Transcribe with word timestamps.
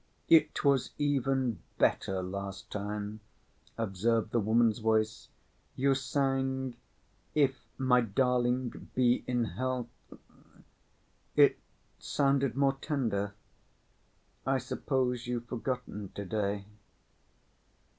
"It 0.29 0.63
was 0.65 0.89
even 0.97 1.61
better 1.77 2.23
last 2.23 2.71
time," 2.71 3.19
observed 3.77 4.31
the 4.31 4.39
woman's 4.39 4.79
voice. 4.79 5.29
"You 5.75 5.93
sang 5.93 6.75
'If 7.35 7.67
my 7.77 8.01
darling 8.01 8.89
be 8.95 9.23
in 9.27 9.43
health'; 9.43 9.89
it 11.35 11.59
sounded 11.99 12.55
more 12.57 12.79
tender. 12.81 13.35
I 14.43 14.57
suppose 14.57 15.27
you've 15.27 15.45
forgotten 15.45 16.09
to‐day." 16.15 16.65